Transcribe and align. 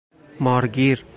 مار 0.43 0.67
گیر 0.73 1.05